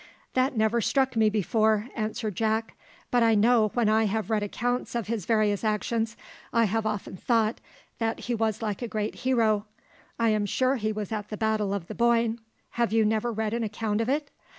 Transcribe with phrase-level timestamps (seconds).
[0.33, 2.75] "That never struck me before," answered Jack;
[3.11, 6.17] "but I know when I have read accounts of his various actions,
[6.51, 7.61] I have often thought
[7.99, 9.67] that he was like a great hero:
[10.17, 12.39] I am sure he was at the battle of the Boyne.
[12.71, 14.31] Have you never read an account of it?